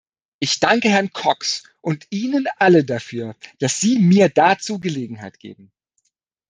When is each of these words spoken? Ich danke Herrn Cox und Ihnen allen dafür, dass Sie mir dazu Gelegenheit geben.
Ich 0.39 0.59
danke 0.59 0.89
Herrn 0.89 1.13
Cox 1.13 1.61
und 1.79 2.07
Ihnen 2.09 2.47
allen 2.57 2.87
dafür, 2.87 3.35
dass 3.59 3.79
Sie 3.79 3.99
mir 3.99 4.29
dazu 4.29 4.79
Gelegenheit 4.79 5.39
geben. 5.39 5.71